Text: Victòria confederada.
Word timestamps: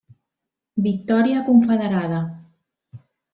Victòria 0.85 1.43
confederada. 1.51 2.23